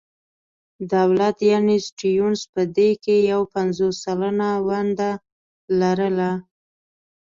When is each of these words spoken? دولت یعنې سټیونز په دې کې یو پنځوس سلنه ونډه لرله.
دولت 0.93 1.37
یعنې 1.51 1.75
سټیونز 1.87 2.41
په 2.53 2.61
دې 2.77 2.89
کې 3.03 3.15
یو 3.31 3.41
پنځوس 3.53 3.95
سلنه 4.05 4.49
ونډه 4.67 5.11
لرله. 5.79 6.31